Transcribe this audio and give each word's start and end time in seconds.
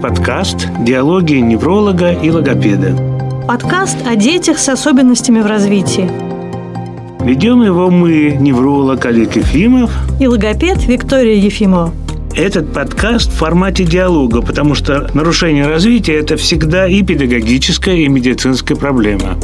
подкаст 0.00 0.68
«Диалоги 0.80 1.34
невролога 1.34 2.12
и 2.12 2.30
логопеда». 2.30 2.96
Подкаст 3.48 3.96
о 4.06 4.14
детях 4.14 4.58
с 4.58 4.68
особенностями 4.68 5.40
в 5.40 5.46
развитии. 5.46 6.08
Ведем 7.24 7.62
его 7.62 7.90
мы, 7.90 8.36
невролог 8.38 9.04
Олег 9.06 9.34
Ефимов 9.36 9.90
и 10.20 10.28
логопед 10.28 10.84
Виктория 10.86 11.34
Ефимова. 11.34 11.92
Этот 12.36 12.72
подкаст 12.72 13.32
в 13.32 13.36
формате 13.36 13.84
диалога, 13.84 14.40
потому 14.40 14.76
что 14.76 15.10
нарушение 15.14 15.66
развития– 15.66 16.14
это 16.20 16.36
всегда 16.36 16.86
и 16.86 17.02
педагогическая, 17.02 17.96
и 17.96 18.08
медицинская 18.08 18.76
проблема. 18.76 19.36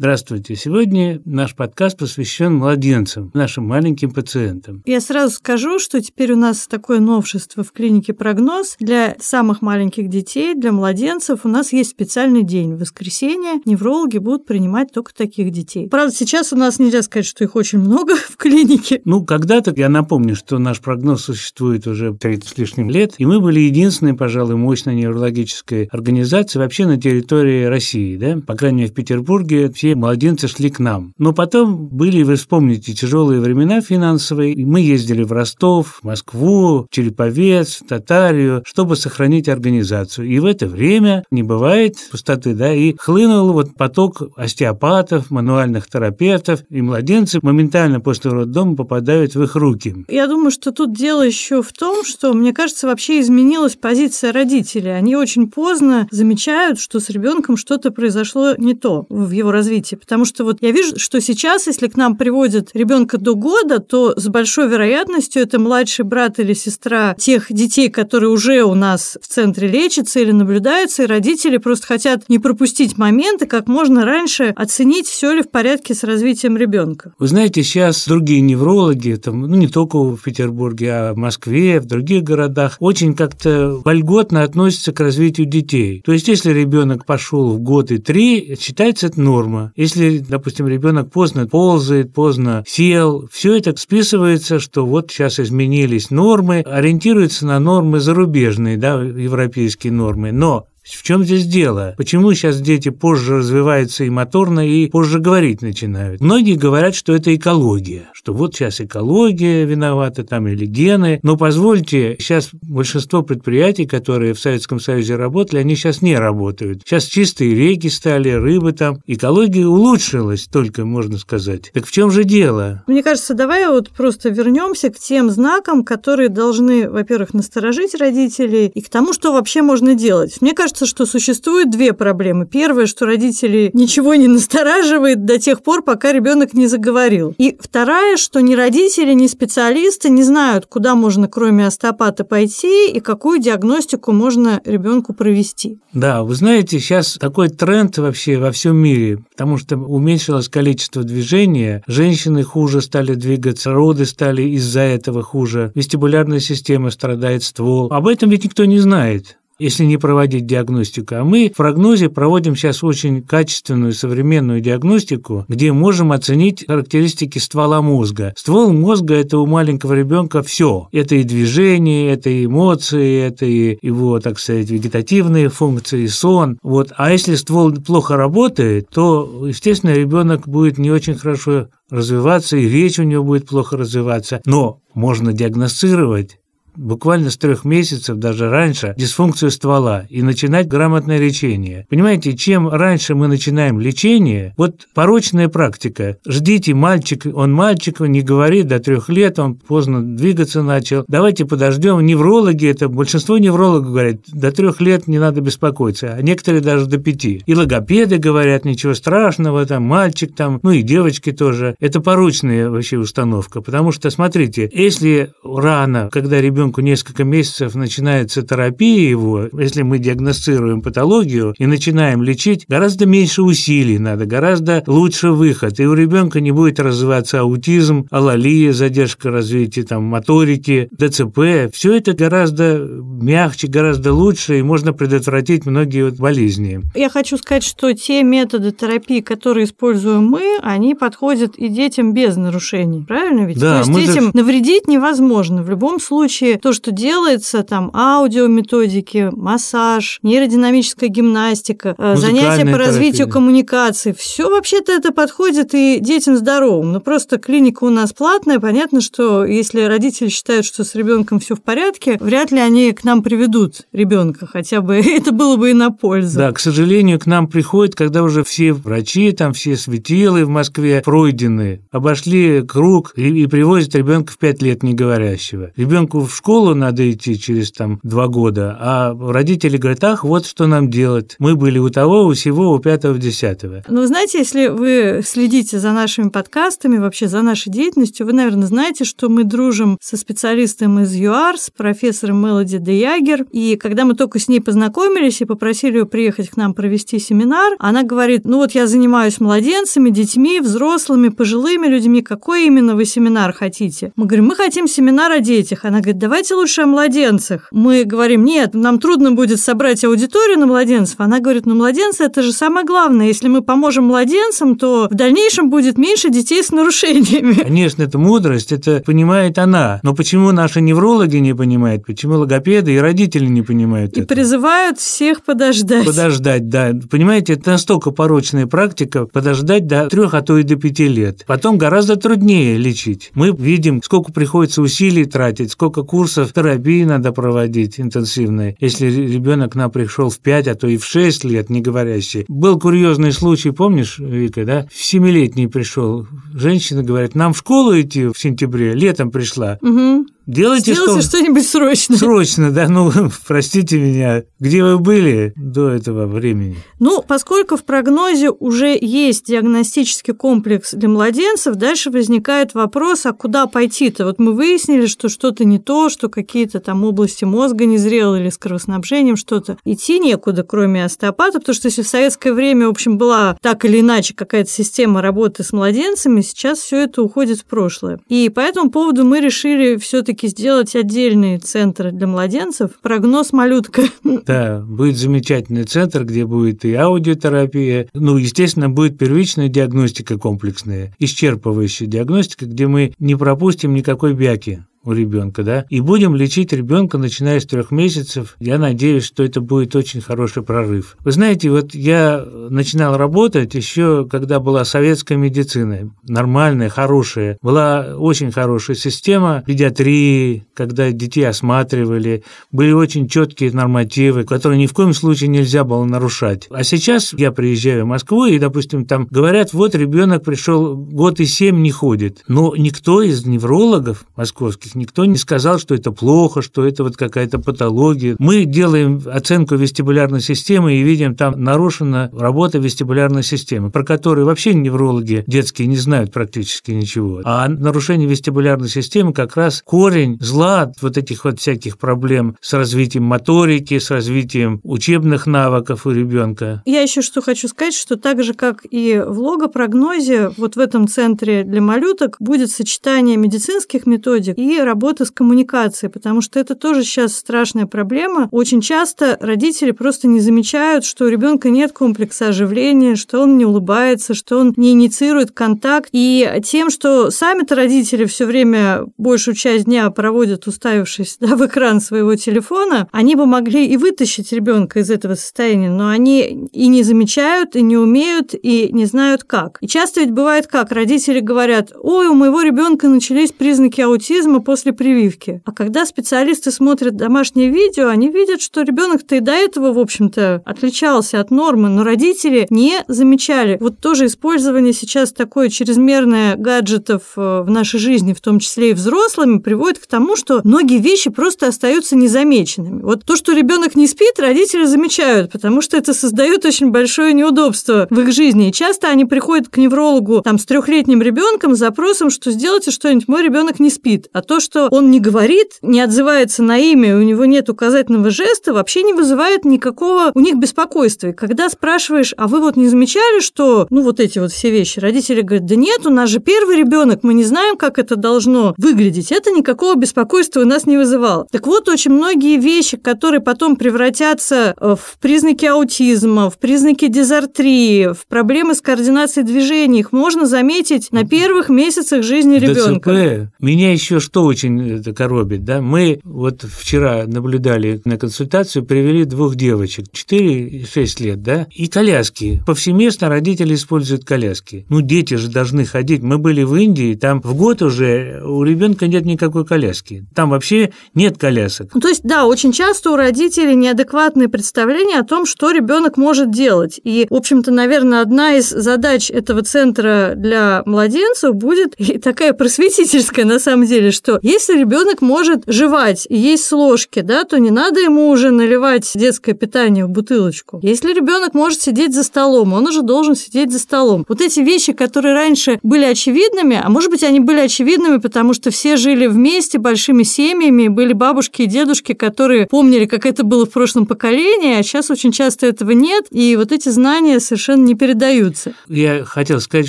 Здравствуйте. 0.00 0.56
Сегодня 0.56 1.20
наш 1.26 1.54
подкаст 1.54 1.98
посвящен 1.98 2.54
младенцам, 2.54 3.30
нашим 3.34 3.66
маленьким 3.66 4.12
пациентам. 4.12 4.82
Я 4.86 4.98
сразу 4.98 5.34
скажу, 5.34 5.78
что 5.78 6.00
теперь 6.00 6.32
у 6.32 6.36
нас 6.36 6.66
такое 6.66 7.00
новшество 7.00 7.62
в 7.62 7.70
клинике 7.70 8.14
«Прогноз». 8.14 8.76
Для 8.80 9.14
самых 9.20 9.60
маленьких 9.60 10.08
детей, 10.08 10.54
для 10.54 10.72
младенцев 10.72 11.40
у 11.44 11.50
нас 11.50 11.74
есть 11.74 11.90
специальный 11.90 12.44
день. 12.44 12.76
В 12.76 12.78
воскресенье 12.78 13.60
неврологи 13.66 14.16
будут 14.16 14.46
принимать 14.46 14.90
только 14.90 15.12
таких 15.12 15.50
детей. 15.50 15.86
Правда, 15.90 16.14
сейчас 16.16 16.54
у 16.54 16.56
нас 16.56 16.78
нельзя 16.78 17.02
сказать, 17.02 17.26
что 17.26 17.44
их 17.44 17.54
очень 17.54 17.80
много 17.80 18.14
в 18.30 18.38
клинике. 18.38 19.02
Ну, 19.04 19.22
когда-то, 19.22 19.74
я 19.76 19.90
напомню, 19.90 20.34
что 20.34 20.58
наш 20.58 20.80
прогноз 20.80 21.24
существует 21.24 21.86
уже 21.86 22.14
30 22.14 22.48
с 22.48 22.56
лишним 22.56 22.88
лет, 22.88 23.16
и 23.18 23.26
мы 23.26 23.38
были 23.38 23.60
единственной, 23.60 24.14
пожалуй, 24.14 24.56
мощной 24.56 24.94
неврологической 24.94 25.90
организацией 25.92 26.62
вообще 26.62 26.86
на 26.86 26.98
территории 26.98 27.64
России, 27.64 28.16
да? 28.16 28.40
По 28.46 28.54
крайней 28.54 28.78
мере, 28.78 28.90
в 28.90 28.94
Петербурге 28.94 29.70
все 29.70 29.89
младенцы 29.94 30.48
шли 30.48 30.70
к 30.70 30.78
нам. 30.78 31.12
Но 31.18 31.32
потом 31.32 31.88
были, 31.88 32.22
вы 32.22 32.36
вспомните, 32.36 32.94
тяжелые 32.94 33.40
времена 33.40 33.80
финансовые. 33.80 34.52
И 34.52 34.64
мы 34.64 34.80
ездили 34.80 35.22
в 35.22 35.32
Ростов, 35.32 36.00
Москву, 36.02 36.86
Череповец, 36.90 37.80
Татарию, 37.88 38.62
чтобы 38.64 38.96
сохранить 38.96 39.48
организацию. 39.48 40.28
И 40.28 40.38
в 40.38 40.44
это 40.44 40.66
время 40.66 41.24
не 41.30 41.42
бывает 41.42 41.96
пустоты, 42.10 42.54
да, 42.54 42.72
и 42.72 42.94
хлынул 42.98 43.52
вот 43.52 43.74
поток 43.74 44.22
остеопатов, 44.36 45.30
мануальных 45.30 45.88
терапевтов, 45.88 46.60
и 46.70 46.82
младенцы 46.82 47.38
моментально 47.42 48.00
после 48.00 48.30
роддома 48.30 48.76
попадают 48.76 49.34
в 49.34 49.42
их 49.42 49.56
руки. 49.56 49.94
Я 50.08 50.26
думаю, 50.26 50.50
что 50.50 50.72
тут 50.72 50.94
дело 50.94 51.22
еще 51.22 51.62
в 51.62 51.72
том, 51.72 52.04
что, 52.04 52.32
мне 52.32 52.52
кажется, 52.52 52.86
вообще 52.86 53.20
изменилась 53.20 53.76
позиция 53.76 54.32
родителей. 54.32 54.96
Они 54.96 55.16
очень 55.16 55.50
поздно 55.50 56.06
замечают, 56.10 56.78
что 56.78 57.00
с 57.00 57.10
ребенком 57.10 57.56
что-то 57.56 57.90
произошло 57.90 58.54
не 58.56 58.74
то 58.74 59.06
в 59.08 59.30
его 59.30 59.50
развитии 59.50 59.79
развитии. 59.80 59.96
Потому 59.96 60.24
что 60.24 60.44
вот 60.44 60.58
я 60.60 60.70
вижу, 60.70 60.98
что 60.98 61.20
сейчас, 61.20 61.66
если 61.66 61.88
к 61.88 61.96
нам 61.96 62.16
приводят 62.16 62.70
ребенка 62.74 63.18
до 63.18 63.34
года, 63.34 63.78
то 63.78 64.14
с 64.16 64.28
большой 64.28 64.68
вероятностью 64.68 65.42
это 65.42 65.58
младший 65.58 66.04
брат 66.04 66.38
или 66.38 66.54
сестра 66.54 67.14
тех 67.18 67.46
детей, 67.50 67.90
которые 67.90 68.30
уже 68.30 68.62
у 68.62 68.74
нас 68.74 69.18
в 69.20 69.26
центре 69.26 69.68
лечатся 69.68 70.20
или 70.20 70.32
наблюдаются, 70.32 71.04
и 71.04 71.06
родители 71.06 71.56
просто 71.58 71.86
хотят 71.86 72.28
не 72.28 72.38
пропустить 72.38 72.98
моменты, 72.98 73.46
как 73.46 73.68
можно 73.68 74.04
раньше 74.04 74.52
оценить, 74.56 75.06
все 75.06 75.32
ли 75.32 75.42
в 75.42 75.50
порядке 75.50 75.94
с 75.94 76.04
развитием 76.04 76.56
ребенка. 76.56 77.12
Вы 77.18 77.28
знаете, 77.28 77.62
сейчас 77.62 78.06
другие 78.06 78.40
неврологи, 78.40 79.14
там, 79.14 79.42
ну 79.42 79.56
не 79.56 79.68
только 79.68 79.98
в 79.98 80.22
Петербурге, 80.22 80.92
а 80.92 81.12
в 81.14 81.16
Москве, 81.16 81.80
в 81.80 81.86
других 81.86 82.22
городах, 82.22 82.76
очень 82.80 83.14
как-то 83.14 83.80
вольготно 83.84 84.42
относятся 84.42 84.92
к 84.92 85.00
развитию 85.00 85.46
детей. 85.46 86.02
То 86.04 86.12
есть, 86.12 86.28
если 86.28 86.52
ребенок 86.52 87.06
пошел 87.06 87.50
в 87.50 87.60
год 87.60 87.90
и 87.90 87.98
три, 87.98 88.56
считается 88.58 89.06
это 89.06 89.20
норма. 89.20 89.69
Если, 89.76 90.18
допустим, 90.18 90.66
ребенок 90.68 91.10
поздно 91.10 91.46
ползает, 91.46 92.12
поздно 92.12 92.64
сел, 92.66 93.28
все 93.30 93.56
это 93.58 93.76
списывается, 93.76 94.58
что 94.58 94.86
вот 94.86 95.10
сейчас 95.10 95.40
изменились 95.40 96.10
нормы, 96.10 96.60
ориентируется 96.60 97.46
на 97.46 97.58
нормы 97.60 98.00
зарубежные, 98.00 98.76
да, 98.76 99.02
европейские 99.02 99.92
нормы. 99.92 100.32
Но 100.32 100.66
в 100.84 101.02
чем 101.02 101.24
здесь 101.24 101.46
дело? 101.46 101.94
Почему 101.96 102.32
сейчас 102.32 102.60
дети 102.60 102.88
позже 102.88 103.38
развиваются 103.38 104.04
и 104.04 104.10
моторно, 104.10 104.66
и 104.66 104.88
позже 104.88 105.18
говорить 105.18 105.62
начинают? 105.62 106.20
Многие 106.20 106.54
говорят, 106.54 106.94
что 106.94 107.14
это 107.14 107.34
экология, 107.34 108.08
что 108.12 108.32
вот 108.32 108.54
сейчас 108.54 108.80
экология 108.80 109.64
виновата 109.64 110.24
там 110.24 110.48
или 110.48 110.66
гены. 110.66 111.20
Но 111.22 111.36
позвольте, 111.36 112.16
сейчас 112.18 112.50
большинство 112.52 113.22
предприятий, 113.22 113.86
которые 113.86 114.34
в 114.34 114.40
Советском 114.40 114.80
Союзе 114.80 115.16
работали, 115.16 115.60
они 115.60 115.76
сейчас 115.76 116.02
не 116.02 116.16
работают. 116.16 116.82
Сейчас 116.84 117.04
чистые 117.04 117.54
реки 117.54 117.88
стали, 117.88 118.30
рыбы 118.30 118.72
там. 118.72 118.98
Экология 119.06 119.66
улучшилась 119.66 120.46
только, 120.46 120.84
можно 120.84 121.18
сказать. 121.18 121.70
Так 121.74 121.86
в 121.86 121.92
чем 121.92 122.10
же 122.10 122.24
дело? 122.24 122.82
Мне 122.86 123.02
кажется, 123.02 123.34
давай 123.34 123.66
вот 123.68 123.90
просто 123.90 124.30
вернемся 124.30 124.90
к 124.90 124.98
тем 124.98 125.30
знакам, 125.30 125.84
которые 125.84 126.28
должны, 126.28 126.88
во-первых, 126.88 127.34
насторожить 127.34 127.94
родителей, 127.94 128.70
и 128.74 128.80
к 128.80 128.88
тому, 128.88 129.12
что 129.12 129.32
вообще 129.32 129.62
можно 129.62 129.94
делать. 129.94 130.40
Мне 130.40 130.52
кажется, 130.52 130.69
кажется, 130.70 130.86
что 130.86 131.04
существует 131.04 131.68
две 131.68 131.92
проблемы. 131.92 132.46
Первое, 132.46 132.86
что 132.86 133.04
родители 133.04 133.70
ничего 133.72 134.14
не 134.14 134.28
настораживает 134.28 135.24
до 135.24 135.38
тех 135.38 135.62
пор, 135.62 135.82
пока 135.82 136.12
ребенок 136.12 136.54
не 136.54 136.68
заговорил. 136.68 137.34
И 137.38 137.56
вторая, 137.60 138.16
что 138.16 138.40
ни 138.40 138.54
родители, 138.54 139.12
ни 139.12 139.26
специалисты 139.26 140.10
не 140.10 140.22
знают, 140.22 140.66
куда 140.66 140.94
можно 140.94 141.26
кроме 141.26 141.66
остеопата 141.66 142.24
пойти 142.24 142.88
и 142.92 143.00
какую 143.00 143.40
диагностику 143.40 144.12
можно 144.12 144.60
ребенку 144.64 145.12
провести. 145.12 145.80
Да, 145.92 146.22
вы 146.22 146.36
знаете, 146.36 146.78
сейчас 146.78 147.18
такой 147.20 147.48
тренд 147.48 147.98
вообще 147.98 148.38
во 148.38 148.52
всем 148.52 148.76
мире, 148.76 149.18
потому 149.32 149.56
что 149.56 149.76
уменьшилось 149.76 150.48
количество 150.48 151.02
движения, 151.02 151.82
женщины 151.88 152.44
хуже 152.44 152.80
стали 152.80 153.14
двигаться, 153.14 153.72
роды 153.72 154.06
стали 154.06 154.42
из-за 154.42 154.80
этого 154.82 155.22
хуже, 155.22 155.72
вестибулярная 155.74 156.38
система 156.38 156.90
страдает, 156.90 157.42
ствол. 157.42 157.92
Об 157.92 158.06
этом 158.06 158.30
ведь 158.30 158.44
никто 158.44 158.64
не 158.64 158.78
знает 158.78 159.36
если 159.60 159.84
не 159.84 159.98
проводить 159.98 160.46
диагностику. 160.46 161.16
А 161.16 161.24
мы 161.24 161.50
в 161.52 161.56
прогнозе 161.56 162.08
проводим 162.08 162.56
сейчас 162.56 162.82
очень 162.82 163.22
качественную 163.22 163.92
современную 163.92 164.60
диагностику, 164.60 165.44
где 165.48 165.72
можем 165.72 166.12
оценить 166.12 166.64
характеристики 166.66 167.38
ствола 167.38 167.82
мозга. 167.82 168.32
Ствол 168.36 168.72
мозга– 168.72 169.14
это 169.16 169.38
у 169.38 169.46
маленького 169.46 169.92
ребенка 169.92 170.42
все. 170.42 170.88
Это 170.92 171.14
и 171.14 171.22
движение, 171.22 172.12
это 172.12 172.30
и 172.30 172.46
эмоции, 172.46 173.20
это 173.20 173.44
и 173.44 173.78
его, 173.82 174.18
так 174.18 174.38
сказать, 174.38 174.70
вегетативные 174.70 175.48
функции, 175.50 176.06
сон. 176.06 176.58
Вот. 176.62 176.92
А 176.96 177.12
если 177.12 177.34
ствол 177.34 177.72
плохо 177.72 178.16
работает, 178.16 178.88
то, 178.88 179.46
естественно, 179.46 179.92
ребенок 179.94 180.48
будет 180.48 180.78
не 180.78 180.90
очень 180.90 181.14
хорошо 181.14 181.68
развиваться, 181.90 182.56
и 182.56 182.68
речь 182.68 182.98
у 182.98 183.02
него 183.02 183.24
будет 183.24 183.46
плохо 183.48 183.76
развиваться. 183.76 184.40
Но 184.46 184.80
можно 184.94 185.32
диагностировать 185.32 186.39
буквально 186.76 187.30
с 187.30 187.36
трех 187.36 187.64
месяцев, 187.64 188.16
даже 188.16 188.50
раньше, 188.50 188.94
дисфункцию 188.96 189.50
ствола 189.50 190.06
и 190.08 190.22
начинать 190.22 190.68
грамотное 190.68 191.18
лечение. 191.18 191.86
Понимаете, 191.88 192.36
чем 192.36 192.68
раньше 192.68 193.14
мы 193.14 193.28
начинаем 193.28 193.80
лечение, 193.80 194.54
вот 194.56 194.86
порочная 194.94 195.48
практика. 195.48 196.16
Ждите, 196.26 196.74
мальчик, 196.74 197.26
он 197.32 197.52
мальчик, 197.52 198.00
он 198.00 198.12
не 198.12 198.22
говорит 198.22 198.68
до 198.68 198.78
трех 198.78 199.08
лет, 199.08 199.38
он 199.38 199.56
поздно 199.56 200.02
двигаться 200.02 200.62
начал. 200.62 201.04
Давайте 201.08 201.44
подождем. 201.44 202.04
Неврологи, 202.04 202.66
это 202.66 202.88
большинство 202.88 203.38
неврологов 203.38 203.90
говорят, 203.90 204.16
до 204.28 204.52
трех 204.52 204.80
лет 204.80 205.06
не 205.06 205.18
надо 205.18 205.40
беспокоиться, 205.40 206.14
а 206.14 206.22
некоторые 206.22 206.62
даже 206.62 206.86
до 206.86 206.98
пяти. 206.98 207.42
И 207.46 207.54
логопеды 207.54 208.18
говорят, 208.18 208.64
ничего 208.64 208.94
страшного, 208.94 209.66
там 209.66 209.82
мальчик 209.82 210.34
там, 210.34 210.60
ну 210.62 210.70
и 210.70 210.82
девочки 210.82 211.32
тоже. 211.32 211.74
Это 211.80 212.00
порочная 212.00 212.70
вообще 212.70 212.98
установка, 212.98 213.60
потому 213.60 213.92
что, 213.92 214.10
смотрите, 214.10 214.70
если 214.72 215.32
рано, 215.44 216.08
когда 216.12 216.40
ребенок 216.40 216.59
ребенку 216.60 216.82
несколько 216.82 217.24
месяцев 217.24 217.74
начинается 217.74 218.42
терапия 218.42 219.08
его, 219.08 219.48
если 219.58 219.80
мы 219.80 219.98
диагностируем 219.98 220.82
патологию 220.82 221.54
и 221.56 221.64
начинаем 221.64 222.22
лечить, 222.22 222.66
гораздо 222.68 223.06
меньше 223.06 223.42
усилий 223.42 223.98
надо, 223.98 224.26
гораздо 224.26 224.84
лучше 224.86 225.30
выход. 225.30 225.80
И 225.80 225.86
у 225.86 225.94
ребенка 225.94 226.40
не 226.40 226.52
будет 226.52 226.78
развиваться 226.78 227.40
аутизм, 227.40 228.06
алалия, 228.10 228.74
задержка 228.74 229.30
развития 229.30 229.84
там, 229.84 230.04
моторики, 230.04 230.90
ДЦП. 230.92 231.72
Все 231.72 231.96
это 231.96 232.12
гораздо 232.12 232.78
мягче, 232.78 233.66
гораздо 233.66 234.12
лучше, 234.12 234.58
и 234.58 234.62
можно 234.62 234.92
предотвратить 234.92 235.64
многие 235.64 236.10
болезни. 236.10 236.82
Я 236.94 237.08
хочу 237.08 237.38
сказать, 237.38 237.64
что 237.64 237.94
те 237.94 238.22
методы 238.22 238.70
терапии, 238.70 239.20
которые 239.20 239.64
используем 239.64 240.26
мы, 240.26 240.58
они 240.62 240.94
подходят 240.94 241.56
и 241.56 241.68
детям 241.68 242.12
без 242.12 242.36
нарушений, 242.36 243.02
правильно 243.06 243.46
ведь? 243.46 243.58
Да, 243.58 243.82
То 243.82 243.90
есть 243.90 244.08
детям 244.08 244.24
же... 244.26 244.30
навредить 244.34 244.88
невозможно. 244.88 245.62
В 245.62 245.70
любом 245.70 245.98
случае 246.00 246.49
то, 246.56 246.72
что 246.72 246.90
делается, 246.90 247.62
там 247.62 247.90
аудиометодики, 247.94 249.30
массаж, 249.32 250.18
нейродинамическая 250.22 251.08
гимнастика, 251.08 251.94
э, 251.96 252.16
занятия 252.16 252.64
по 252.70 252.78
развитию 252.78 253.26
терапия. 253.26 253.32
коммуникации, 253.32 254.12
все 254.12 254.50
вообще-то 254.50 254.92
это 254.92 255.12
подходит 255.12 255.74
и 255.74 255.98
детям 256.00 256.36
здоровым. 256.36 256.92
Но 256.92 257.00
просто 257.00 257.38
клиника 257.38 257.84
у 257.84 257.90
нас 257.90 258.12
платная, 258.12 258.58
понятно, 258.58 259.00
что 259.00 259.44
если 259.44 259.82
родители 259.82 260.28
считают, 260.28 260.66
что 260.66 260.84
с 260.84 260.94
ребенком 260.94 261.40
все 261.40 261.54
в 261.54 261.62
порядке, 261.62 262.16
вряд 262.20 262.50
ли 262.50 262.58
они 262.58 262.92
к 262.92 263.04
нам 263.04 263.22
приведут 263.22 263.86
ребенка, 263.92 264.46
хотя 264.46 264.80
бы 264.80 264.96
это 265.04 265.32
было 265.32 265.56
бы 265.56 265.70
и 265.70 265.74
на 265.74 265.90
пользу. 265.90 266.38
Да, 266.38 266.52
к 266.52 266.58
сожалению, 266.58 267.18
к 267.18 267.26
нам 267.26 267.46
приходят, 267.48 267.94
когда 267.94 268.22
уже 268.22 268.44
все 268.44 268.72
врачи, 268.72 269.32
там 269.32 269.52
все 269.52 269.76
светилы 269.76 270.44
в 270.44 270.48
Москве 270.48 271.02
пройдены, 271.04 271.82
обошли 271.90 272.62
круг 272.62 273.12
и, 273.16 273.42
и 273.42 273.46
привозят 273.46 273.94
ребенка 273.94 274.32
в 274.32 274.38
5 274.38 274.62
лет 274.62 274.82
не 274.82 274.94
говорящего. 274.94 275.72
Ребенку 275.76 276.20
в 276.20 276.39
школу 276.40 276.74
надо 276.74 277.10
идти 277.10 277.38
через 277.38 277.70
там 277.70 278.00
два 278.02 278.26
года, 278.26 278.74
а 278.80 279.14
родители 279.14 279.76
говорят, 279.76 280.02
ах, 280.04 280.24
вот 280.24 280.46
что 280.46 280.66
нам 280.66 280.90
делать. 280.90 281.36
Мы 281.38 281.54
были 281.54 281.78
у 281.78 281.90
того, 281.90 282.24
у 282.24 282.32
всего, 282.32 282.72
у 282.72 282.78
пятого, 282.78 283.18
десятого. 283.18 283.82
Ну, 283.88 284.06
знаете, 284.06 284.38
если 284.38 284.68
вы 284.68 285.20
следите 285.22 285.78
за 285.78 285.92
нашими 285.92 286.30
подкастами, 286.30 286.96
вообще 286.96 287.28
за 287.28 287.42
нашей 287.42 287.70
деятельностью, 287.70 288.24
вы, 288.24 288.32
наверное, 288.32 288.66
знаете, 288.66 289.04
что 289.04 289.28
мы 289.28 289.44
дружим 289.44 289.98
со 290.00 290.16
специалистом 290.16 291.00
из 291.00 291.14
ЮАР, 291.14 291.58
с 291.58 291.68
профессором 291.68 292.42
Мелоди 292.42 292.78
Де 292.78 292.98
Ягер, 292.98 293.44
и 293.50 293.76
когда 293.76 294.06
мы 294.06 294.14
только 294.14 294.38
с 294.38 294.48
ней 294.48 294.60
познакомились 294.60 295.42
и 295.42 295.44
попросили 295.44 295.98
ее 295.98 296.06
приехать 296.06 296.48
к 296.48 296.56
нам 296.56 296.72
провести 296.72 297.18
семинар, 297.18 297.74
она 297.78 298.02
говорит, 298.02 298.46
ну 298.46 298.56
вот 298.56 298.72
я 298.72 298.86
занимаюсь 298.86 299.40
младенцами, 299.40 300.08
детьми, 300.08 300.60
взрослыми, 300.60 301.28
пожилыми 301.28 301.86
людьми, 301.86 302.22
какой 302.22 302.64
именно 302.66 302.96
вы 302.96 303.04
семинар 303.04 303.52
хотите? 303.52 304.12
Мы 304.16 304.24
говорим, 304.24 304.46
мы 304.46 304.54
хотим 304.54 304.88
семинар 304.88 305.32
о 305.32 305.40
детях. 305.40 305.84
Она 305.84 305.98
говорит, 305.98 306.18
давайте 306.30 306.54
лучше 306.54 306.82
о 306.82 306.86
младенцах. 306.86 307.66
Мы 307.72 308.04
говорим, 308.04 308.44
нет, 308.44 308.72
нам 308.72 309.00
трудно 309.00 309.32
будет 309.32 309.58
собрать 309.58 310.04
аудиторию 310.04 310.60
на 310.60 310.66
младенцев. 310.66 311.16
Она 311.18 311.40
говорит, 311.40 311.66
ну 311.66 311.74
младенцы 311.74 312.22
это 312.22 312.42
же 312.42 312.52
самое 312.52 312.86
главное. 312.86 313.26
Если 313.26 313.48
мы 313.48 313.62
поможем 313.62 314.04
младенцам, 314.04 314.76
то 314.76 315.08
в 315.10 315.14
дальнейшем 315.14 315.70
будет 315.70 315.98
меньше 315.98 316.30
детей 316.30 316.62
с 316.62 316.70
нарушениями. 316.70 317.54
Конечно, 317.54 318.04
это 318.04 318.16
мудрость, 318.18 318.70
это 318.70 319.02
понимает 319.04 319.58
она. 319.58 319.98
Но 320.04 320.14
почему 320.14 320.52
наши 320.52 320.80
неврологи 320.80 321.38
не 321.38 321.52
понимают? 321.52 322.06
Почему 322.06 322.34
логопеды 322.34 322.94
и 322.94 322.98
родители 322.98 323.46
не 323.46 323.62
понимают 323.62 324.16
и 324.16 324.20
это? 324.20 324.32
призывают 324.32 325.00
всех 325.00 325.42
подождать. 325.42 326.06
Подождать, 326.06 326.68
да. 326.68 326.92
Понимаете, 327.10 327.54
это 327.54 327.72
настолько 327.72 328.12
порочная 328.12 328.68
практика 328.68 329.26
подождать 329.26 329.88
до 329.88 330.08
трех, 330.08 330.34
а 330.34 330.42
то 330.42 330.58
и 330.58 330.62
до 330.62 330.76
пяти 330.76 331.08
лет. 331.08 331.42
Потом 331.48 331.76
гораздо 331.76 332.14
труднее 332.14 332.78
лечить. 332.78 333.32
Мы 333.34 333.50
видим, 333.50 334.00
сколько 334.00 334.32
приходится 334.32 334.80
усилий 334.80 335.24
тратить, 335.24 335.72
сколько 335.72 336.04
курсов 336.04 336.19
терапии 336.26 337.04
надо 337.04 337.32
проводить 337.32 338.00
интенсивной, 338.00 338.76
если 338.80 339.06
ребенок 339.06 339.72
к 339.72 339.74
нам 339.74 339.90
пришел 339.90 340.30
в 340.30 340.38
5, 340.38 340.68
а 340.68 340.74
то 340.74 340.86
и 340.86 340.96
в 340.96 341.04
6 341.04 341.44
лет, 341.44 341.70
не 341.70 341.80
говорящий. 341.80 342.44
Был 342.48 342.78
курьезный 342.78 343.32
случай, 343.32 343.70
помнишь, 343.70 344.18
Вика, 344.18 344.64
да? 344.64 344.86
В 344.92 345.04
семилетний 345.04 345.68
пришел. 345.68 346.26
Женщина 346.54 347.02
говорит, 347.02 347.34
нам 347.34 347.52
в 347.52 347.58
школу 347.58 347.98
идти 347.98 348.26
в 348.26 348.38
сентябре, 348.38 348.94
летом 348.94 349.30
пришла. 349.30 349.78
Угу. 349.82 350.26
Делайте, 350.50 350.94
Сделайте 350.94 351.22
что... 351.22 351.36
что-нибудь 351.36 351.64
срочно. 351.64 352.16
Срочно, 352.16 352.72
да, 352.72 352.88
ну, 352.88 353.12
простите 353.46 354.00
меня. 354.00 354.42
Где 354.58 354.82
вы 354.82 354.98
были 354.98 355.52
до 355.54 355.90
этого 355.90 356.26
времени? 356.26 356.76
Ну, 356.98 357.22
поскольку 357.22 357.76
в 357.76 357.84
прогнозе 357.84 358.50
уже 358.50 358.98
есть 359.00 359.46
диагностический 359.46 360.34
комплекс 360.34 360.92
для 360.92 361.08
младенцев, 361.08 361.76
дальше 361.76 362.10
возникает 362.10 362.74
вопрос, 362.74 363.26
а 363.26 363.32
куда 363.32 363.66
пойти-то? 363.66 364.24
Вот 364.24 364.40
мы 364.40 364.52
выяснили, 364.52 365.06
что 365.06 365.28
что-то 365.28 365.64
не 365.64 365.78
то, 365.78 366.08
что 366.10 366.28
какие-то 366.28 366.80
там 366.80 367.04
области 367.04 367.44
мозга 367.44 367.86
не 367.86 367.98
зрелы 367.98 368.40
или 368.40 368.50
с 368.50 368.58
кровоснабжением 368.58 369.36
что-то. 369.36 369.78
Идти 369.84 370.18
некуда, 370.18 370.62
кроме 370.62 371.04
остеопата, 371.04 371.58
потому 371.60 371.74
что 371.74 371.88
если 371.88 372.02
в 372.02 372.08
советское 372.08 372.52
время, 372.52 372.86
в 372.86 372.90
общем, 372.90 373.18
была 373.18 373.56
так 373.62 373.84
или 373.84 374.00
иначе 374.00 374.34
какая-то 374.34 374.70
система 374.70 375.22
работы 375.22 375.62
с 375.62 375.72
младенцами, 375.72 376.40
сейчас 376.40 376.80
все 376.80 377.04
это 377.04 377.22
уходит 377.22 377.60
в 377.60 377.64
прошлое. 377.64 378.20
И 378.28 378.48
по 378.48 378.60
этому 378.60 378.90
поводу 378.90 379.24
мы 379.24 379.40
решили 379.40 379.96
все-таки 379.96 380.48
сделать 380.48 380.94
отдельный 380.94 381.58
центр 381.58 382.10
для 382.10 382.26
младенцев. 382.26 382.92
Прогноз 383.02 383.52
малютка. 383.52 384.02
Да, 384.46 384.82
будет 384.84 385.16
замечательный 385.16 385.84
центр, 385.84 386.24
где 386.24 386.44
будет 386.44 386.84
и 386.84 386.94
аудиотерапия. 386.94 388.08
Ну, 388.14 388.36
естественно, 388.36 388.88
будет 388.88 389.18
первичная 389.18 389.68
диагностика 389.68 390.38
комплексная, 390.38 391.14
исчерпывающая 391.18 392.06
диагностика, 392.06 392.66
где 392.66 392.86
мы 392.86 393.14
не 393.18 393.36
пропустим 393.36 393.94
никакой 393.94 394.34
бяки 394.34 394.84
у 395.04 395.12
ребенка, 395.12 395.62
да, 395.62 395.86
и 395.88 396.00
будем 396.00 396.34
лечить 396.36 396.72
ребенка, 396.72 397.18
начиная 397.18 397.60
с 397.60 397.66
трех 397.66 397.90
месяцев. 397.90 398.56
Я 398.60 398.78
надеюсь, 398.78 399.24
что 399.24 399.42
это 399.42 399.60
будет 399.60 399.96
очень 399.96 400.20
хороший 400.20 400.62
прорыв. 400.62 401.16
Вы 401.20 401.32
знаете, 401.32 401.70
вот 401.70 401.94
я 401.94 402.44
начинал 402.44 403.16
работать 403.16 403.74
еще, 403.74 404.26
когда 404.30 404.60
была 404.60 404.84
советская 404.84 405.38
медицина, 405.38 406.10
нормальная, 406.28 406.88
хорошая. 406.88 407.58
Была 407.62 408.14
очень 408.16 408.52
хорошая 408.52 408.96
система 408.96 409.62
педиатрии, 409.66 410.66
когда 410.74 411.10
детей 411.12 411.44
осматривали, 411.48 412.44
были 412.70 412.92
очень 412.92 413.28
четкие 413.28 413.72
нормативы, 413.72 414.44
которые 414.44 414.78
ни 414.78 414.86
в 414.86 414.92
коем 414.92 415.14
случае 415.14 415.48
нельзя 415.48 415.84
было 415.84 416.04
нарушать. 416.04 416.66
А 416.70 416.84
сейчас 416.84 417.32
я 417.32 417.52
приезжаю 417.52 418.04
в 418.04 418.08
Москву, 418.08 418.46
и, 418.46 418.58
допустим, 418.58 419.06
там 419.06 419.26
говорят, 419.30 419.72
вот 419.72 419.94
ребенок 419.94 420.44
пришел 420.44 420.96
год 420.96 421.40
и 421.40 421.46
семь 421.46 421.80
не 421.82 421.90
ходит. 421.90 422.42
Но 422.48 422.74
никто 422.76 423.22
из 423.22 423.46
неврологов 423.46 424.24
московских 424.36 424.89
никто 424.94 425.24
не 425.24 425.36
сказал, 425.36 425.78
что 425.78 425.94
это 425.94 426.12
плохо, 426.12 426.62
что 426.62 426.86
это 426.86 427.04
вот 427.04 427.16
какая-то 427.16 427.58
патология. 427.58 428.36
Мы 428.38 428.64
делаем 428.64 429.22
оценку 429.26 429.76
вестибулярной 429.76 430.40
системы 430.40 430.94
и 430.94 431.02
видим, 431.02 431.34
там 431.34 431.62
нарушена 431.62 432.30
работа 432.32 432.78
вестибулярной 432.78 433.42
системы, 433.42 433.90
про 433.90 434.04
которую 434.04 434.46
вообще 434.46 434.74
неврологи 434.74 435.44
детские 435.46 435.88
не 435.88 435.96
знают 435.96 436.32
практически 436.32 436.90
ничего. 436.92 437.40
А 437.44 437.68
нарушение 437.68 438.28
вестибулярной 438.28 438.88
системы 438.88 439.32
как 439.32 439.56
раз 439.56 439.82
корень 439.84 440.38
зла 440.40 440.92
вот 441.00 441.16
этих 441.16 441.44
вот 441.44 441.60
всяких 441.60 441.98
проблем 441.98 442.56
с 442.60 442.72
развитием 442.72 443.24
моторики, 443.24 443.98
с 443.98 444.10
развитием 444.10 444.80
учебных 444.82 445.46
навыков 445.46 446.06
у 446.06 446.10
ребенка. 446.10 446.82
Я 446.86 447.02
еще 447.02 447.22
что 447.22 447.42
хочу 447.42 447.68
сказать, 447.68 447.94
что 447.94 448.16
так 448.16 448.42
же, 448.42 448.54
как 448.54 448.84
и 448.90 449.22
в 449.24 449.38
логопрогнозе, 449.38 450.50
вот 450.56 450.76
в 450.76 450.78
этом 450.78 451.08
центре 451.08 451.64
для 451.64 451.80
малюток 451.80 452.36
будет 452.38 452.70
сочетание 452.70 453.36
медицинских 453.36 454.06
методик 454.06 454.58
и 454.58 454.79
работы 454.84 455.24
с 455.24 455.30
коммуникацией, 455.30 456.10
потому 456.10 456.40
что 456.40 456.58
это 456.58 456.74
тоже 456.74 457.04
сейчас 457.04 457.34
страшная 457.34 457.86
проблема. 457.86 458.48
Очень 458.50 458.80
часто 458.80 459.36
родители 459.40 459.90
просто 459.90 460.28
не 460.28 460.40
замечают, 460.40 461.04
что 461.04 461.24
у 461.24 461.28
ребенка 461.28 461.70
нет 461.70 461.92
комплекса 461.92 462.48
оживления, 462.48 463.16
что 463.16 463.40
он 463.40 463.58
не 463.58 463.64
улыбается, 463.64 464.34
что 464.34 464.58
он 464.58 464.74
не 464.76 464.92
инициирует 464.92 465.52
контакт. 465.52 466.08
И 466.12 466.48
тем, 466.64 466.90
что 466.90 467.30
сами-то 467.30 467.74
родители 467.74 468.24
все 468.24 468.46
время 468.46 469.04
большую 469.18 469.54
часть 469.54 469.84
дня 469.84 470.10
проводят, 470.10 470.66
уставившись 470.66 471.36
да, 471.40 471.56
в 471.56 471.66
экран 471.66 472.00
своего 472.00 472.34
телефона, 472.34 473.08
они 473.12 473.34
бы 473.34 473.46
могли 473.46 473.86
и 473.86 473.96
вытащить 473.96 474.52
ребенка 474.52 475.00
из 475.00 475.10
этого 475.10 475.34
состояния, 475.34 475.90
но 475.90 476.08
они 476.08 476.68
и 476.72 476.88
не 476.88 477.02
замечают, 477.02 477.76
и 477.76 477.82
не 477.82 477.96
умеют, 477.96 478.54
и 478.54 478.90
не 478.92 479.06
знают 479.06 479.44
как. 479.44 479.78
И 479.80 479.88
часто 479.88 480.20
ведь 480.20 480.30
бывает 480.30 480.66
как, 480.66 480.92
родители 480.92 481.40
говорят, 481.40 481.92
ой, 481.94 482.28
у 482.28 482.34
моего 482.34 482.62
ребенка 482.62 483.08
начались 483.08 483.52
признаки 483.52 484.00
аутизма 484.00 484.60
после 484.70 484.92
прививки. 484.92 485.60
А 485.64 485.72
когда 485.72 486.06
специалисты 486.06 486.70
смотрят 486.70 487.16
домашнее 487.16 487.70
видео, 487.70 488.06
они 488.06 488.30
видят, 488.30 488.62
что 488.62 488.82
ребенок-то 488.82 489.34
и 489.34 489.40
до 489.40 489.50
этого, 489.50 489.92
в 489.92 489.98
общем-то, 489.98 490.62
отличался 490.64 491.40
от 491.40 491.50
нормы, 491.50 491.88
но 491.88 492.04
родители 492.04 492.68
не 492.70 493.02
замечали. 493.08 493.78
Вот 493.80 493.98
тоже 493.98 494.26
использование 494.26 494.92
сейчас 494.92 495.32
такое 495.32 495.70
чрезмерное 495.70 496.54
гаджетов 496.54 497.32
э, 497.36 497.62
в 497.62 497.68
нашей 497.68 497.98
жизни, 497.98 498.32
в 498.32 498.40
том 498.40 498.60
числе 498.60 498.90
и 498.90 498.92
взрослыми, 498.92 499.58
приводит 499.58 499.98
к 499.98 500.06
тому, 500.06 500.36
что 500.36 500.60
многие 500.62 500.98
вещи 500.98 501.30
просто 501.30 501.66
остаются 501.66 502.14
незамеченными. 502.14 503.02
Вот 503.02 503.24
то, 503.24 503.34
что 503.34 503.52
ребенок 503.52 503.96
не 503.96 504.06
спит, 504.06 504.38
родители 504.38 504.84
замечают, 504.84 505.50
потому 505.50 505.82
что 505.82 505.96
это 505.96 506.14
создает 506.14 506.64
очень 506.64 506.90
большое 506.90 507.32
неудобство 507.32 508.06
в 508.08 508.20
их 508.20 508.30
жизни. 508.32 508.68
И 508.68 508.72
часто 508.72 509.08
они 509.08 509.24
приходят 509.24 509.68
к 509.68 509.78
неврологу 509.78 510.42
там 510.42 510.60
с 510.60 510.64
трехлетним 510.64 511.22
ребенком 511.22 511.74
с 511.74 511.80
запросом, 511.80 512.30
что 512.30 512.52
сделайте 512.52 512.92
что-нибудь, 512.92 513.26
мой 513.26 513.42
ребенок 513.42 513.80
не 513.80 513.90
спит. 513.90 514.28
А 514.32 514.42
то, 514.42 514.59
что 514.60 514.88
он 514.90 515.10
не 515.10 515.20
говорит, 515.20 515.78
не 515.82 516.00
отзывается 516.00 516.62
на 516.62 516.78
имя, 516.78 517.16
у 517.16 517.22
него 517.22 517.44
нет 517.44 517.68
указательного 517.68 518.30
жеста, 518.30 518.72
вообще 518.72 519.02
не 519.02 519.12
вызывает 519.12 519.64
никакого 519.64 520.30
у 520.34 520.40
них 520.40 520.56
беспокойства. 520.56 521.28
И 521.28 521.32
когда 521.32 521.68
спрашиваешь, 521.68 522.34
а 522.36 522.48
вы 522.48 522.60
вот 522.60 522.76
не 522.76 522.88
замечали, 522.88 523.40
что, 523.40 523.86
ну, 523.90 524.02
вот 524.02 524.20
эти 524.20 524.38
вот 524.38 524.52
все 524.52 524.70
вещи, 524.70 525.00
родители 525.00 525.40
говорят, 525.40 525.66
да 525.66 525.76
нет, 525.76 526.06
у 526.06 526.10
нас 526.10 526.28
же 526.28 526.40
первый 526.40 526.76
ребенок, 526.76 527.20
мы 527.22 527.34
не 527.34 527.44
знаем, 527.44 527.76
как 527.76 527.98
это 527.98 528.16
должно 528.16 528.74
выглядеть. 528.76 529.32
Это 529.32 529.50
никакого 529.50 529.94
беспокойства 529.94 530.60
у 530.60 530.64
нас 530.64 530.86
не 530.86 530.96
вызывало. 530.96 531.46
Так 531.50 531.66
вот, 531.66 531.88
очень 531.88 532.12
многие 532.12 532.58
вещи, 532.58 532.96
которые 532.96 533.40
потом 533.40 533.76
превратятся 533.76 534.74
э, 534.78 534.96
в 534.98 535.18
признаки 535.18 535.66
аутизма, 535.66 536.50
в 536.50 536.58
признаки 536.58 537.08
дизартрии, 537.08 538.12
в 538.12 538.26
проблемы 538.26 538.74
с 538.74 538.80
координацией 538.80 539.46
движений, 539.46 540.00
их 540.00 540.12
можно 540.12 540.46
заметить 540.46 541.12
на 541.12 541.24
первых 541.24 541.68
месяцах 541.68 542.22
жизни 542.22 542.56
ребенка. 542.56 543.10
ДЦП. 543.10 543.52
Меня 543.60 543.92
еще 543.92 544.20
что 544.20 544.44
очень 544.50 544.98
это 544.98 545.12
коробит, 545.12 545.64
да? 545.64 545.80
Мы 545.80 546.20
вот 546.24 546.62
вчера 546.62 547.24
наблюдали 547.26 548.00
на 548.04 548.16
консультацию, 548.16 548.84
привели 548.84 549.24
двух 549.24 549.56
девочек, 549.56 550.06
4 550.12 550.68
и 550.68 550.84
6 550.84 551.20
лет, 551.20 551.42
да, 551.42 551.66
и 551.74 551.86
коляски. 551.86 552.62
Повсеместно 552.66 553.28
родители 553.28 553.74
используют 553.74 554.24
коляски. 554.24 554.86
Ну, 554.88 555.00
дети 555.00 555.34
же 555.34 555.48
должны 555.48 555.84
ходить. 555.84 556.22
Мы 556.22 556.38
были 556.38 556.62
в 556.62 556.74
Индии, 556.74 557.14
там 557.14 557.40
в 557.40 557.54
год 557.54 557.82
уже 557.82 558.42
у 558.44 558.62
ребенка 558.64 559.06
нет 559.06 559.24
никакой 559.24 559.64
коляски. 559.64 560.26
Там 560.34 560.50
вообще 560.50 560.92
нет 561.14 561.38
колясок. 561.38 561.90
Ну, 561.94 562.00
то 562.00 562.08
есть, 562.08 562.22
да, 562.24 562.46
очень 562.46 562.72
часто 562.72 563.12
у 563.12 563.16
родителей 563.16 563.74
неадекватные 563.74 564.48
представления 564.48 565.20
о 565.20 565.24
том, 565.24 565.46
что 565.46 565.70
ребенок 565.70 566.16
может 566.16 566.50
делать. 566.50 567.00
И, 567.02 567.26
в 567.30 567.34
общем-то, 567.34 567.70
наверное, 567.70 568.22
одна 568.22 568.54
из 568.54 568.68
задач 568.68 569.30
этого 569.30 569.62
центра 569.62 570.34
для 570.36 570.82
младенцев 570.86 571.54
будет 571.54 571.94
и 571.98 572.18
такая 572.18 572.52
просветительская, 572.52 573.44
на 573.44 573.58
самом 573.58 573.86
деле, 573.86 574.10
что 574.10 574.38
если 574.42 574.78
ребенок 574.78 575.22
может 575.22 575.64
жевать 575.66 576.26
и 576.28 576.36
есть 576.36 576.64
с 576.64 576.72
ложки, 576.72 577.20
да, 577.20 577.44
то 577.44 577.58
не 577.58 577.70
надо 577.70 578.00
ему 578.00 578.28
уже 578.30 578.50
наливать 578.50 579.10
детское 579.14 579.54
питание 579.54 580.06
в 580.06 580.08
бутылочку. 580.08 580.80
Если 580.82 581.12
ребенок 581.12 581.54
может 581.54 581.80
сидеть 581.80 582.14
за 582.14 582.22
столом, 582.22 582.72
он 582.72 582.86
уже 582.86 583.02
должен 583.02 583.34
сидеть 583.34 583.72
за 583.72 583.78
столом. 583.78 584.24
Вот 584.28 584.40
эти 584.40 584.60
вещи, 584.60 584.92
которые 584.92 585.34
раньше 585.34 585.78
были 585.82 586.04
очевидными, 586.04 586.80
а 586.82 586.88
может 586.88 587.10
быть, 587.10 587.22
они 587.22 587.40
были 587.40 587.60
очевидными, 587.60 588.18
потому 588.18 588.54
что 588.54 588.70
все 588.70 588.96
жили 588.96 589.26
вместе 589.26 589.78
большими 589.78 590.22
семьями, 590.22 590.88
были 590.88 591.12
бабушки 591.12 591.62
и 591.62 591.66
дедушки, 591.66 592.12
которые 592.12 592.66
помнили, 592.66 593.06
как 593.06 593.26
это 593.26 593.44
было 593.44 593.66
в 593.66 593.70
прошлом 593.70 594.06
поколении, 594.06 594.78
а 594.78 594.82
сейчас 594.82 595.10
очень 595.10 595.32
часто 595.32 595.66
этого 595.66 595.90
нет, 595.92 596.26
и 596.30 596.56
вот 596.56 596.72
эти 596.72 596.88
знания 596.88 597.40
совершенно 597.40 597.84
не 597.84 597.94
передаются. 597.94 598.74
Я 598.88 599.24
хотел 599.24 599.60
сказать, 599.60 599.88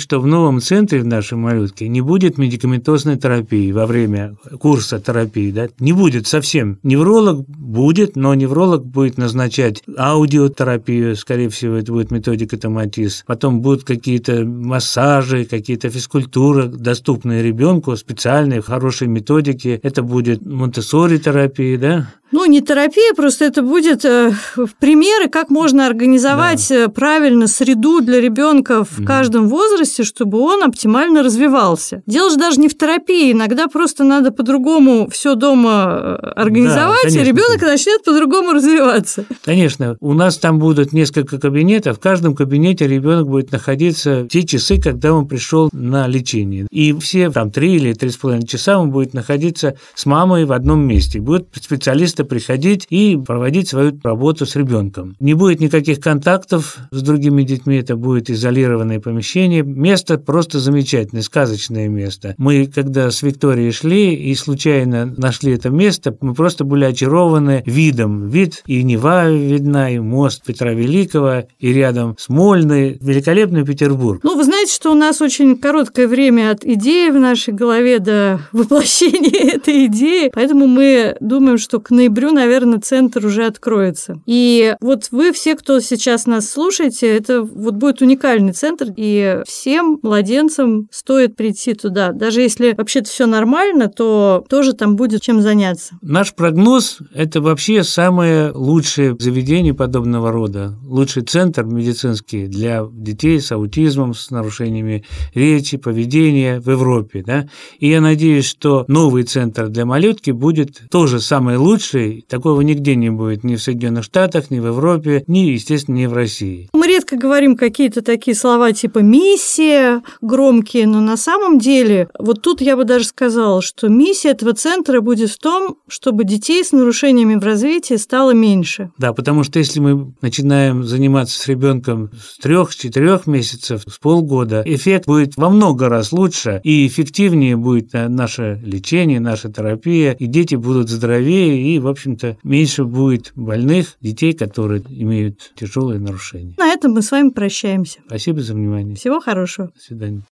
что 0.00 0.20
в 0.20 0.26
новом 0.26 0.60
центре 0.60 1.00
в 1.00 1.06
нашей 1.06 1.38
малютке 1.38 1.88
не 1.88 2.00
будет 2.00 2.38
медикаментозной 2.38 3.16
терапии 3.16 3.72
во 3.72 3.86
время 3.86 4.36
курса 4.58 5.00
терапии, 5.00 5.50
да, 5.50 5.68
не 5.78 5.92
будет 5.92 6.26
совсем. 6.26 6.78
Невролог 6.82 7.46
будет, 7.46 8.16
но 8.16 8.34
невролог 8.34 8.84
будет 8.84 9.18
назначать 9.18 9.82
аудиотерапию, 9.96 11.16
скорее 11.16 11.48
всего, 11.48 11.76
это 11.76 11.92
будет 11.92 12.10
методика 12.10 12.56
томатиз. 12.56 13.24
Потом 13.26 13.60
будут 13.60 13.84
какие-то 13.84 14.44
массажи, 14.44 15.44
какие-то 15.44 15.90
физкультуры, 15.90 16.66
доступные 16.66 17.42
ребенку, 17.42 17.96
специальные, 17.96 18.62
хорошие 18.62 19.08
методики. 19.08 19.80
Это 19.82 20.02
будет 20.02 20.44
монтессори 20.44 21.18
терапия, 21.18 21.78
да? 21.78 22.08
Ну, 22.32 22.46
не 22.46 22.62
терапия, 22.62 23.12
просто 23.14 23.44
это 23.44 23.60
будет 23.60 24.06
э, 24.06 24.32
примеры, 24.80 25.28
как 25.28 25.50
можно 25.50 25.86
организовать 25.86 26.66
да. 26.70 26.74
Э, 26.84 26.88
правильно 26.88 27.46
среду 27.46 28.00
для 28.00 28.22
ребенка 28.22 28.84
в 28.84 28.98
угу. 28.98 29.06
каждом 29.06 29.48
возрасте, 29.48 30.02
чтобы 30.02 30.38
он 30.38 30.62
оптимально 30.62 31.22
развивался. 31.22 32.02
Дело 32.06 32.30
же 32.30 32.38
даже 32.38 32.58
не 32.58 32.68
в 32.68 32.78
терапии, 32.78 33.32
иногда 33.32 33.68
просто 33.68 34.02
надо 34.02 34.21
по-другому 34.30 35.08
все 35.10 35.34
дома 35.34 36.18
э, 36.22 36.26
организовать, 36.36 37.12
да, 37.12 37.20
и 37.20 37.24
ребенок 37.24 37.60
начнет 37.62 38.04
по-другому 38.04 38.52
развиваться. 38.52 39.24
Конечно, 39.44 39.96
у 40.00 40.14
нас 40.14 40.38
там 40.38 40.58
будут 40.58 40.92
несколько 40.92 41.38
кабинетов, 41.38 41.96
в 41.96 42.00
каждом 42.00 42.34
кабинете 42.34 42.86
ребенок 42.86 43.28
будет 43.28 43.52
находиться 43.52 44.24
в 44.24 44.28
те 44.28 44.44
часы, 44.44 44.80
когда 44.80 45.12
он 45.12 45.26
пришел 45.26 45.68
на 45.72 46.06
лечение. 46.06 46.66
И 46.70 46.92
все 46.94 47.30
там 47.30 47.50
три 47.50 47.76
или 47.76 47.92
три 47.92 48.10
с 48.10 48.16
половиной 48.16 48.46
часа 48.46 48.78
он 48.78 48.90
будет 48.90 49.14
находиться 49.14 49.76
с 49.94 50.06
мамой 50.06 50.44
в 50.44 50.52
одном 50.52 50.86
месте. 50.86 51.20
Будет 51.20 51.48
специалисты 51.60 52.24
приходить 52.24 52.86
и 52.90 53.16
проводить 53.16 53.68
свою 53.68 53.98
работу 54.02 54.46
с 54.46 54.56
ребенком. 54.56 55.16
Не 55.20 55.34
будет 55.34 55.60
никаких 55.60 56.00
контактов 56.00 56.78
с 56.90 57.02
другими 57.02 57.42
детьми, 57.42 57.76
это 57.76 57.96
будет 57.96 58.30
изолированное 58.30 59.00
помещение. 59.00 59.62
Место 59.62 60.18
просто 60.18 60.60
замечательное, 60.60 61.22
сказочное 61.22 61.88
место. 61.88 62.34
Мы, 62.38 62.66
когда 62.66 63.10
с 63.10 63.22
Викторией 63.22 63.72
шли 63.72 64.11
и 64.14 64.34
случайно 64.34 65.06
нашли 65.16 65.52
это 65.52 65.70
место, 65.70 66.16
мы 66.20 66.34
просто 66.34 66.64
были 66.64 66.84
очарованы 66.84 67.62
видом. 67.66 68.28
Вид 68.28 68.62
и 68.66 68.82
Нева 68.82 69.30
видна, 69.30 69.90
и 69.90 69.98
мост 69.98 70.42
Петра 70.44 70.72
Великого, 70.72 71.44
и 71.58 71.72
рядом 71.72 72.16
Смольный. 72.18 72.98
Великолепный 73.00 73.64
Петербург. 73.64 74.20
Ну, 74.22 74.36
вы 74.36 74.44
знаете, 74.44 74.72
что 74.72 74.90
у 74.90 74.94
нас 74.94 75.20
очень 75.20 75.56
короткое 75.56 76.08
время 76.08 76.50
от 76.50 76.64
идеи 76.64 77.10
в 77.10 77.18
нашей 77.18 77.54
голове 77.54 77.98
до 77.98 78.40
воплощения 78.52 79.54
этой 79.54 79.86
идеи, 79.86 80.30
поэтому 80.32 80.66
мы 80.66 81.16
думаем, 81.20 81.58
что 81.58 81.80
к 81.80 81.90
ноябрю 81.90 82.32
наверное, 82.32 82.80
центр 82.80 83.24
уже 83.24 83.46
откроется. 83.46 84.20
И 84.26 84.74
вот 84.80 85.08
вы 85.10 85.32
все, 85.32 85.54
кто 85.54 85.80
сейчас 85.80 86.26
нас 86.26 86.48
слушаете, 86.50 87.08
это 87.08 87.42
вот 87.42 87.74
будет 87.74 88.02
уникальный 88.02 88.52
центр, 88.52 88.88
и 88.96 89.40
всем 89.46 89.98
младенцам 90.02 90.88
стоит 90.90 91.36
прийти 91.36 91.74
туда. 91.74 92.12
Даже 92.12 92.40
если 92.40 92.74
вообще-то 92.76 93.08
все 93.08 93.26
нормально, 93.26 93.88
то 93.88 94.01
тоже 94.48 94.72
там 94.72 94.96
будет 94.96 95.22
чем 95.22 95.42
заняться. 95.42 95.94
Наш 96.02 96.34
прогноз– 96.34 96.98
это 97.14 97.40
вообще 97.40 97.84
самое 97.84 98.50
лучшее 98.52 99.16
заведение 99.18 99.74
подобного 99.74 100.30
рода, 100.32 100.74
лучший 100.84 101.22
центр 101.22 101.64
медицинский 101.64 102.46
для 102.46 102.86
детей 102.92 103.40
с 103.40 103.52
аутизмом, 103.52 104.14
с 104.14 104.30
нарушениями 104.30 105.04
речи, 105.34 105.76
поведения 105.76 106.60
в 106.60 106.70
Европе. 106.70 107.22
Да? 107.26 107.48
И 107.78 107.88
я 107.88 108.00
надеюсь, 108.00 108.46
что 108.46 108.84
новый 108.88 109.24
центр 109.24 109.68
для 109.68 109.84
малютки 109.84 110.30
будет 110.30 110.82
тоже 110.90 111.20
самый 111.20 111.56
лучший, 111.56 112.24
такого 112.28 112.60
нигде 112.60 112.94
не 112.96 113.10
будет 113.10 113.44
ни 113.44 113.56
в 113.56 113.62
Соединенных 113.62 114.04
Штатах, 114.04 114.50
ни 114.50 114.58
в 114.58 114.66
Европе, 114.66 115.24
ни, 115.26 115.38
естественно, 115.38 115.96
ни 115.96 116.06
в 116.06 116.12
России. 116.12 116.68
Мы 116.72 116.86
редко 116.86 117.16
говорим 117.16 117.56
какие-то 117.56 118.02
такие 118.02 118.36
слова 118.36 118.72
типа 118.72 118.98
«миссия» 118.98 120.02
громкие, 120.20 120.86
но 120.86 121.00
на 121.00 121.16
самом 121.16 121.58
деле 121.58 122.08
вот 122.18 122.42
тут 122.42 122.60
я 122.60 122.76
бы 122.76 122.84
даже 122.84 123.04
сказала, 123.04 123.62
что 123.62 123.88
миссия 123.92 124.30
этого 124.30 124.52
центра 124.54 125.00
будет 125.00 125.30
в 125.30 125.38
том, 125.38 125.78
чтобы 125.88 126.24
детей 126.24 126.64
с 126.64 126.72
нарушениями 126.72 127.36
в 127.36 127.44
развитии 127.44 127.94
стало 127.94 128.32
меньше. 128.32 128.90
Да, 128.98 129.12
потому 129.12 129.44
что 129.44 129.58
если 129.58 129.80
мы 129.80 130.14
начинаем 130.20 130.84
заниматься 130.84 131.38
с 131.38 131.46
ребенком 131.48 132.10
с 132.12 132.38
трех-четырех 132.38 133.26
месяцев, 133.26 133.82
с 133.86 133.98
полгода, 133.98 134.62
эффект 134.64 135.06
будет 135.06 135.36
во 135.36 135.50
много 135.50 135.88
раз 135.88 136.12
лучше 136.12 136.60
и 136.64 136.86
эффективнее 136.86 137.56
будет 137.56 137.92
наше 137.92 138.60
лечение, 138.64 139.20
наша 139.20 139.52
терапия, 139.52 140.12
и 140.12 140.26
дети 140.26 140.54
будут 140.54 140.88
здоровее 140.88 141.74
и, 141.74 141.78
в 141.78 141.88
общем-то, 141.88 142.38
меньше 142.42 142.84
будет 142.84 143.32
больных 143.34 143.96
детей, 144.00 144.32
которые 144.32 144.82
имеют 144.88 145.52
тяжелые 145.56 146.00
нарушения. 146.00 146.54
На 146.58 146.72
этом 146.72 146.92
мы 146.92 147.02
с 147.02 147.10
вами 147.10 147.30
прощаемся. 147.30 148.00
Спасибо 148.06 148.40
за 148.42 148.54
внимание. 148.54 148.96
Всего 148.96 149.20
хорошего. 149.20 149.68
До 149.74 149.80
свидания. 149.80 150.20